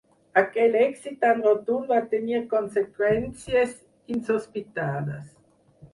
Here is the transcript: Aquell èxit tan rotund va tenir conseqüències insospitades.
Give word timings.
Aquell 0.39 0.77
èxit 0.83 1.17
tan 1.25 1.43
rotund 1.47 1.85
va 1.93 1.99
tenir 2.15 2.41
conseqüències 2.55 3.77
insospitades. 4.17 5.25